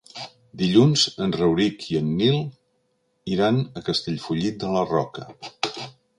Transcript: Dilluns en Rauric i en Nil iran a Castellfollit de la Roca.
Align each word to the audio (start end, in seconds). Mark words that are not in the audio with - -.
Dilluns 0.59 1.03
en 1.25 1.35
Rauric 1.41 1.85
i 1.93 1.99
en 1.99 2.09
Nil 2.21 2.39
iran 3.35 3.61
a 3.63 3.85
Castellfollit 3.91 4.59
de 4.67 4.73
la 4.79 4.85
Roca. 4.95 5.29